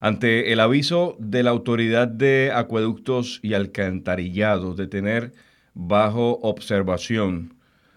[0.00, 5.32] Ante el aviso de la Autoridad de Acueductos y Alcantarillados de tener
[5.74, 7.54] bajo observación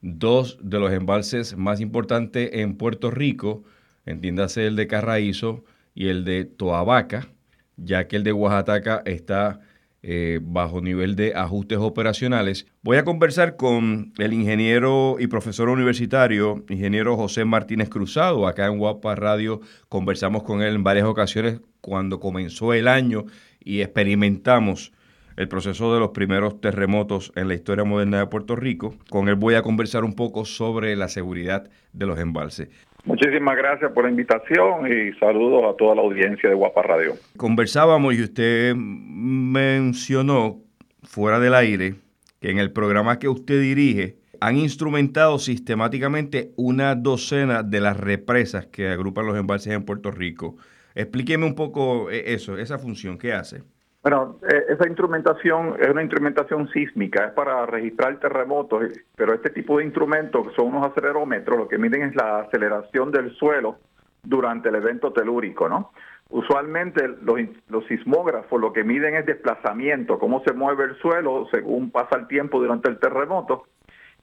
[0.00, 3.62] dos de los embalses más importantes en Puerto Rico,
[4.06, 7.28] entiéndase el de Carraízo y el de Toabaca,
[7.76, 9.60] ya que el de Oaxaca está
[10.02, 12.66] eh, bajo nivel de ajustes operacionales.
[12.82, 18.78] Voy a conversar con el ingeniero y profesor universitario, ingeniero José Martínez Cruzado, acá en
[18.78, 19.60] Guapa Radio.
[19.88, 23.26] Conversamos con él en varias ocasiones cuando comenzó el año
[23.60, 24.92] y experimentamos
[25.36, 28.94] el proceso de los primeros terremotos en la historia moderna de Puerto Rico.
[29.08, 32.68] Con él voy a conversar un poco sobre la seguridad de los embalses.
[33.04, 37.14] Muchísimas gracias por la invitación y saludos a toda la audiencia de Guapa Radio.
[37.36, 40.60] Conversábamos y usted mencionó
[41.02, 41.94] fuera del aire
[42.40, 48.66] que en el programa que usted dirige han instrumentado sistemáticamente una docena de las represas
[48.66, 50.56] que agrupan los embalses en Puerto Rico.
[50.94, 53.62] Explíqueme un poco eh, eso, esa función, ¿qué hace?
[54.02, 58.82] Bueno, eh, esa instrumentación es una instrumentación sísmica, es para registrar terremotos,
[59.14, 63.30] pero este tipo de instrumentos, son unos acelerómetros, lo que miden es la aceleración del
[63.36, 63.78] suelo
[64.24, 65.92] durante el evento telúrico, ¿no?
[66.30, 71.92] Usualmente los, los sismógrafos lo que miden es desplazamiento, cómo se mueve el suelo según
[71.92, 73.66] pasa el tiempo durante el terremoto.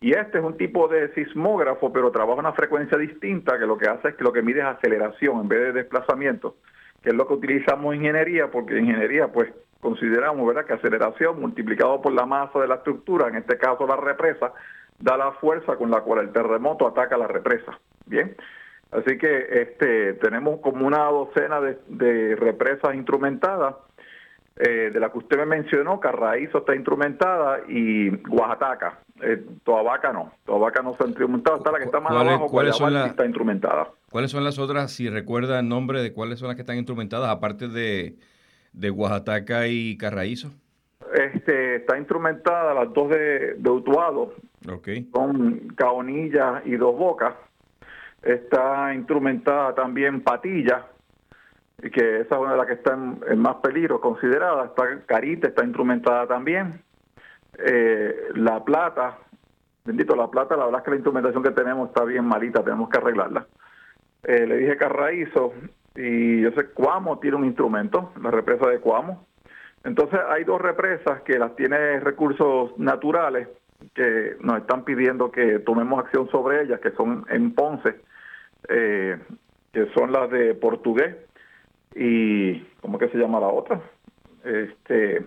[0.00, 3.88] Y este es un tipo de sismógrafo, pero trabaja una frecuencia distinta que lo que
[3.88, 6.56] hace es que lo que mide es aceleración en vez de desplazamiento,
[7.02, 10.64] que es lo que utilizamos en ingeniería, porque en ingeniería pues consideramos ¿verdad?
[10.64, 14.52] que aceleración multiplicado por la masa de la estructura, en este caso la represa,
[14.98, 17.78] da la fuerza con la cual el terremoto ataca la represa.
[18.06, 18.36] Bien,
[18.92, 23.74] así que este tenemos como una docena de, represas instrumentadas,
[24.56, 29.00] eh, de la que usted me mencionó, Carraízo está instrumentada y Oaxaca.
[29.20, 32.94] Eh, Toabaca no, Toabaca no está instrumentada, está la que está más abajo, ¿cuáles son
[32.96, 33.88] está instrumentada.
[34.10, 37.28] ¿Cuáles son las otras, si recuerda el nombre de cuáles son las que están instrumentadas,
[37.28, 38.16] aparte de
[38.76, 40.52] de Oaxaca y Carraízo?
[41.12, 44.34] Este, está instrumentada las dos de, de Utuado,
[45.10, 47.34] con Caonilla y Dos Bocas.
[48.22, 50.86] Está instrumentada también Patilla,
[51.80, 54.66] que esa es una de las que está en, más peligro considerada.
[54.66, 56.82] Está Carita, está instrumentada también.
[57.58, 59.18] Eh, la Plata,
[59.84, 62.90] bendito la Plata, la verdad es que la instrumentación que tenemos está bien malita, tenemos
[62.90, 63.46] que arreglarla.
[64.24, 65.52] Eh, le dije Carraízo,
[65.96, 69.26] y yo sé, Cuamo tiene un instrumento, la represa de Cuamo.
[69.84, 73.48] Entonces hay dos represas que las tiene recursos naturales
[73.94, 78.00] que nos están pidiendo que tomemos acción sobre ellas, que son en Ponce,
[78.68, 79.18] eh,
[79.72, 81.16] que son las de Portugués
[81.94, 83.80] y ¿cómo que se llama la otra?
[84.44, 85.24] Este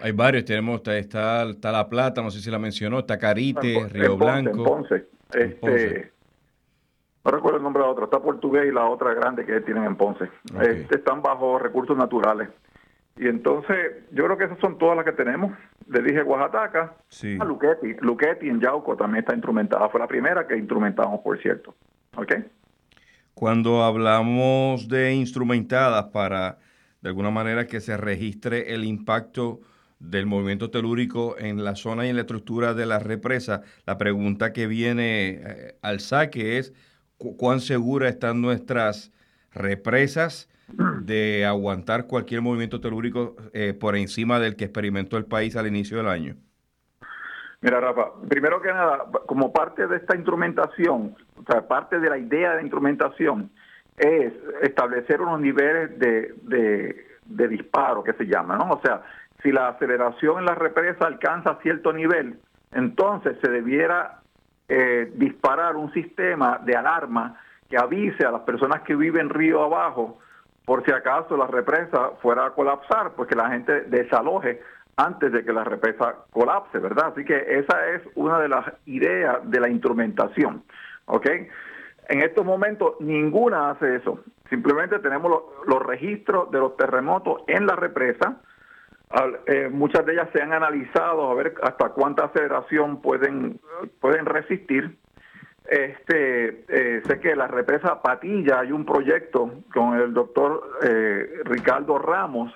[0.00, 4.16] hay varios, tenemos está, está, La Plata, no sé si la mencionó, está Carite, Río
[4.16, 4.50] Blanco.
[4.50, 5.06] En Ponce.
[5.32, 6.11] Este,
[7.24, 9.84] no recuerdo el nombre de la otra, está Portugués y la otra grande que tienen
[9.84, 10.28] en Ponce.
[10.60, 12.48] Este, están bajo recursos naturales.
[13.16, 13.76] Y entonces,
[14.10, 15.52] yo creo que esas son todas las que tenemos.
[15.86, 17.36] Le dije Oaxaca, sí.
[17.40, 17.94] a Luquetti.
[18.00, 19.88] Luquetti en Yauco también está instrumentada.
[19.90, 21.74] Fue la primera que instrumentamos, por cierto.
[22.16, 22.34] ¿Ok?
[23.34, 26.58] Cuando hablamos de instrumentadas para,
[27.00, 29.60] de alguna manera, que se registre el impacto
[29.98, 34.52] del movimiento telúrico en la zona y en la estructura de la represa, la pregunta
[34.52, 36.74] que viene eh, al saque es
[37.36, 39.12] cuán seguras están nuestras
[39.52, 40.48] represas
[41.02, 45.98] de aguantar cualquier movimiento telúrico eh, por encima del que experimentó el país al inicio
[45.98, 46.36] del año?
[47.60, 52.18] Mira, Rafa, primero que nada, como parte de esta instrumentación, o sea, parte de la
[52.18, 53.50] idea de instrumentación
[53.96, 58.70] es establecer unos niveles de, de, de disparo que se llama, ¿no?
[58.70, 59.02] O sea,
[59.42, 62.40] si la aceleración en la represa alcanza cierto nivel,
[62.72, 64.21] entonces se debiera
[64.68, 70.18] eh, disparar un sistema de alarma que avise a las personas que viven río abajo
[70.64, 74.60] por si acaso la represa fuera a colapsar, pues que la gente desaloje
[74.96, 77.12] antes de que la represa colapse, ¿verdad?
[77.12, 80.62] Así que esa es una de las ideas de la instrumentación,
[81.06, 81.26] ¿ok?
[82.08, 84.20] En estos momentos ninguna hace eso.
[84.50, 85.32] Simplemente tenemos
[85.66, 88.36] los registros de los terremotos en la represa,
[89.46, 93.60] eh, muchas de ellas se han analizado a ver hasta cuánta aceleración pueden,
[94.00, 94.96] pueden resistir.
[95.68, 101.98] Este, eh, sé que la represa Patilla hay un proyecto con el doctor eh, Ricardo
[101.98, 102.52] Ramos,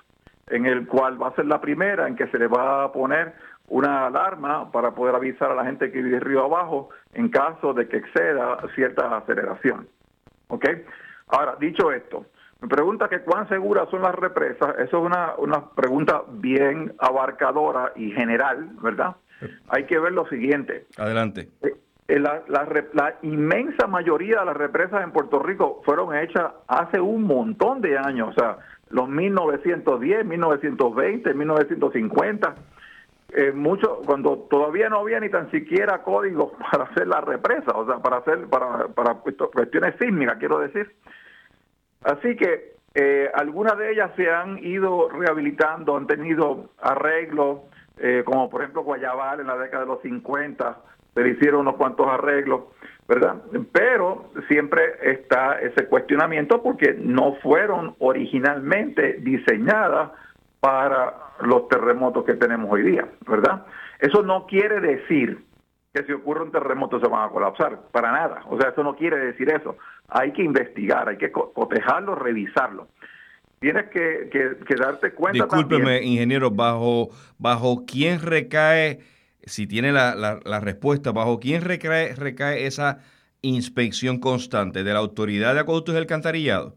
[0.49, 3.35] en el cual va a ser la primera en que se le va a poner
[3.69, 7.89] una alarma para poder avisar a la gente que vive río abajo en caso de
[7.89, 9.89] que exceda cierta aceleración.
[10.49, 10.65] ¿Ok?
[11.29, 12.27] Ahora, dicho esto,
[12.61, 14.79] me pregunta que cuán seguras son las represas.
[14.79, 19.17] Eso es una, una pregunta bien abarcadora y general, ¿verdad?
[19.69, 20.87] Hay que ver lo siguiente.
[20.97, 21.49] Adelante.
[21.63, 21.77] Eh,
[22.09, 27.25] eh, la, la, inmensa mayoría de las represas en Puerto Rico fueron hechas hace un
[27.25, 28.59] montón de años, o sea,
[28.91, 32.55] los 1910, 1920, 1950.
[33.35, 37.85] Eh, mucho cuando todavía no había ni tan siquiera códigos para hacer la represa, o
[37.85, 40.91] sea, para hacer para, para cuestiones sísmicas, quiero decir.
[42.03, 47.61] Así que eh, algunas de ellas se han ido rehabilitando, han tenido arreglos,
[47.99, 50.79] eh, como por ejemplo Guayabal en la década de los 50,
[51.15, 52.63] se le hicieron unos cuantos arreglos,
[53.09, 53.37] ¿verdad?
[53.73, 60.13] Pero siempre está ese cuestionamiento porque no fueron originalmente diseñadas
[60.61, 63.67] para los terremotos que tenemos hoy día, ¿verdad?
[63.99, 65.45] Eso no quiere decir
[65.95, 68.43] que si ocurre un terremoto se van a colapsar, para nada.
[68.51, 69.77] O sea, eso no quiere decir eso.
[70.09, 72.89] Hay que investigar, hay que cotejarlo, revisarlo.
[73.59, 75.45] Tienes que, que, darte cuenta.
[75.45, 77.09] Discúlpeme, ingeniero, bajo,
[77.39, 79.01] bajo quién recae,
[79.43, 82.99] si tiene la, la, respuesta, bajo quién recae, recae esa
[83.43, 86.77] inspección constante de la autoridad de acueductos y alcantarillado.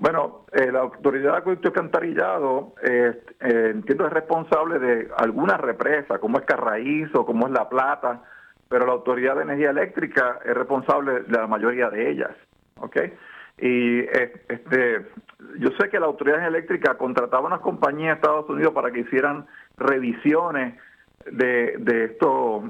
[0.00, 5.58] Bueno, eh, la autoridad de acueducto y alcantarillado, eh, eh, entiendo, es responsable de alguna
[5.58, 8.22] represa, como es Carraízo, como es La Plata,
[8.70, 12.30] pero la autoridad de energía eléctrica es responsable de la mayoría de ellas,
[12.78, 12.96] ¿ok?
[13.58, 15.06] Y este,
[15.58, 19.46] yo sé que la autoridad eléctrica contrataba unas compañías de Estados Unidos para que hicieran
[19.76, 20.80] revisiones
[21.30, 22.62] de, de estos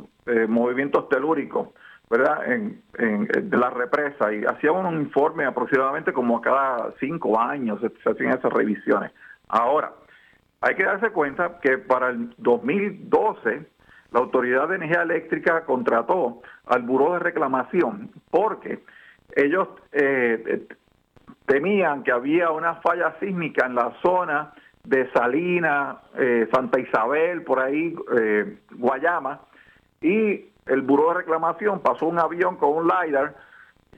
[0.48, 1.68] movimientos telúricos
[2.10, 2.50] ¿verdad?
[2.50, 2.82] En,
[3.28, 8.52] de la represa y hacía un informe aproximadamente como cada cinco años se, hacían esas
[8.52, 9.12] revisiones.
[9.48, 9.92] Ahora,
[10.60, 13.64] hay que darse cuenta que para el 2012
[14.12, 18.82] la Autoridad de Energía Eléctrica contrató al Buró de Reclamación porque
[19.36, 20.66] ellos eh,
[21.46, 24.52] temían que había una falla sísmica en la zona
[24.84, 29.40] de Salina, eh, Santa Isabel, por ahí, eh, Guayama,
[30.00, 33.36] y el Buró de Reclamación pasó un avión con un LiDAR,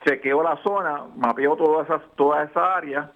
[0.05, 3.13] chequeó la zona, mapeó toda esa, toda esa área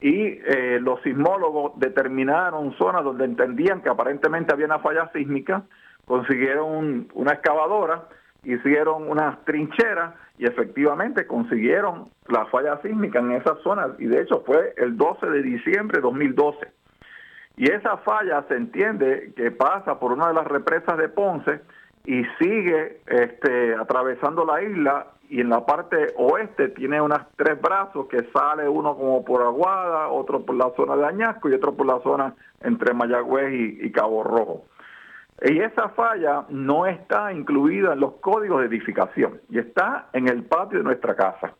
[0.00, 0.38] y
[0.80, 5.62] los sismólogos determinaron zonas donde entendían que aparentemente había una falla sísmica,
[6.04, 8.08] consiguieron una excavadora,
[8.42, 14.42] hicieron unas trincheras y efectivamente consiguieron la falla sísmica en esas zonas y de hecho
[14.44, 16.68] fue el 12 de diciembre de 2012.
[17.56, 21.60] Y esa falla se entiende que pasa por una de las represas de Ponce,
[22.04, 28.06] y sigue este, atravesando la isla y en la parte oeste tiene unos tres brazos
[28.08, 31.86] que sale uno como por Aguada, otro por la zona de Añasco y otro por
[31.86, 34.64] la zona entre Mayagüez y, Cabo Rojo.
[35.42, 40.44] Y esa falla no está incluida en los códigos de edificación y está en el
[40.44, 41.54] patio de nuestra casa.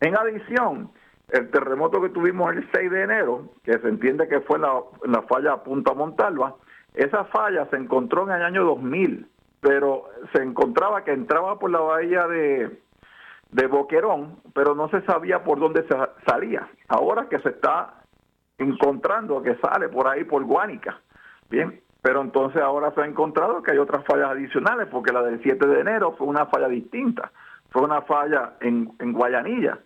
[0.00, 0.90] En adición,
[1.30, 5.22] el terremoto que tuvimos el 6 de enero, que se entiende que fue la, la
[5.22, 6.54] falla Punta Montalva,
[6.94, 9.28] esa falla se encontró en el año 2000
[9.60, 12.80] pero se encontraba que entraba por la bahía de,
[13.50, 15.96] de Boquerón, pero no se sabía por dónde se
[16.26, 16.68] salía.
[16.88, 18.02] Ahora que se está
[18.58, 21.00] encontrando que sale por ahí por Guánica,
[21.50, 25.42] bien, pero entonces ahora se ha encontrado que hay otras fallas adicionales, porque la del
[25.42, 27.30] 7 de enero fue una falla distinta,
[27.70, 29.78] fue una falla en, en Guayanilla,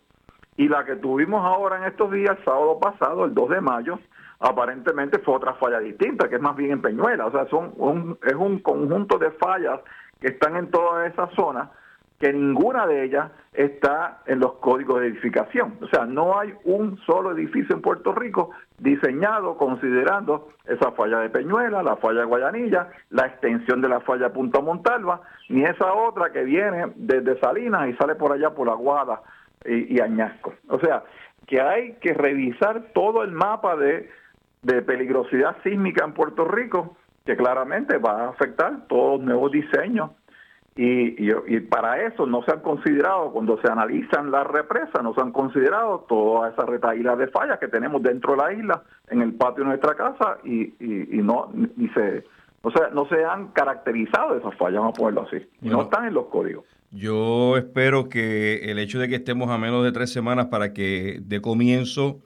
[0.56, 3.98] y la que tuvimos ahora en estos días, sábado pasado, el 2 de mayo,
[4.38, 7.26] aparentemente fue otra falla distinta, que es más bien en Peñuela.
[7.26, 9.80] O sea, son es un conjunto de fallas
[10.20, 11.70] que están en toda esa zona,
[12.22, 15.76] que ninguna de ellas está en los códigos de edificación.
[15.82, 21.30] O sea, no hay un solo edificio en Puerto Rico diseñado considerando esa falla de
[21.30, 26.30] Peñuela, la falla de Guayanilla, la extensión de la falla Punta Montalva, ni esa otra
[26.30, 29.20] que viene desde Salinas y sale por allá por Aguada
[29.64, 30.54] y, y Añasco.
[30.68, 31.02] O sea,
[31.48, 34.08] que hay que revisar todo el mapa de
[34.62, 40.10] de peligrosidad sísmica en Puerto Rico, que claramente va a afectar todos los nuevos diseños.
[40.74, 45.20] Y, y, para eso no se han considerado, cuando se analizan las represas, no se
[45.20, 49.34] han considerado toda esa retaíla de fallas que tenemos dentro de la isla, en el
[49.34, 52.24] patio de nuestra casa, y, y, no ni se,
[52.62, 56.14] o sea, no se han caracterizado esas fallas, vamos a ponerlo así, no están en
[56.14, 56.64] los códigos.
[56.90, 61.20] Yo espero que el hecho de que estemos a menos de tres semanas para que
[61.22, 62.20] de comienzo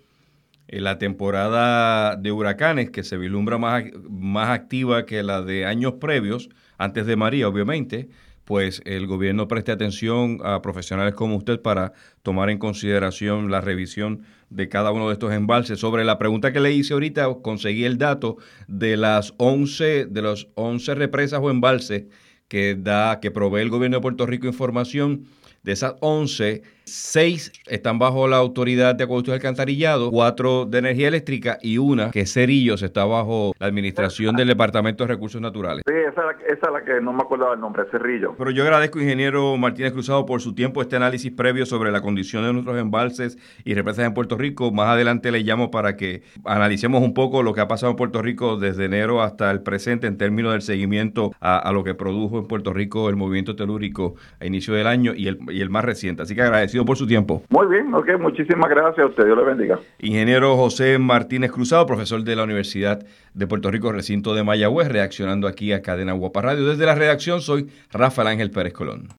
[0.68, 6.48] la temporada de huracanes, que se vislumbra más, más activa que la de años previos,
[6.78, 8.08] antes de María, obviamente,
[8.46, 14.22] pues el gobierno preste atención a profesionales como usted para tomar en consideración la revisión
[14.50, 15.80] de cada uno de estos embalses.
[15.80, 18.36] Sobre la pregunta que le hice ahorita, conseguí el dato
[18.68, 22.04] de las 11, de los 11 represas o embalses
[22.46, 25.24] que da, que provee el gobierno de Puerto Rico información.
[25.64, 31.08] De esas 11, Seis están bajo la autoridad de acueductos y alcantarillado, cuatro de energía
[31.08, 35.82] eléctrica y una que Cerillos está bajo la administración del Departamento de Recursos Naturales.
[35.84, 38.36] Sí, esa es la, que no me acordaba el nombre, Cerrillo.
[38.38, 42.44] Pero yo agradezco, ingeniero Martínez Cruzado, por su tiempo este análisis previo sobre la condición
[42.44, 44.70] de nuestros embalses y represas en Puerto Rico.
[44.70, 48.22] Más adelante le llamo para que analicemos un poco lo que ha pasado en Puerto
[48.22, 52.46] Rico desde enero hasta el presente en términos del seguimiento a, lo que produjo en
[52.46, 56.22] Puerto Rico el movimiento telúrico a inicio del año y el, y el más reciente.
[56.22, 56.42] Así que
[56.76, 57.42] agradecido por su tiempo.
[57.50, 59.80] Muy bien, ok, muchísimas gracias a usted, Dios le bendiga.
[59.99, 63.04] Ingeniero José Martínez Cruzado, profesor de la Universidad
[63.35, 66.66] de Puerto Rico, recinto de Mayagüez, reaccionando aquí a Cadena Guapa Radio.
[66.66, 69.09] Desde la redacción soy Rafael Ángel Pérez Colón.